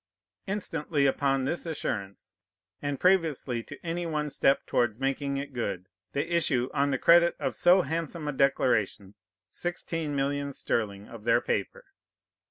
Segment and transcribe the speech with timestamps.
[0.47, 2.33] Instantly upon this assurance,
[2.81, 7.35] and previously to any one step towards making it good, they issue, on the credit
[7.39, 9.13] of so handsome a declaration,
[9.47, 11.85] sixteen millions sterling of their paper.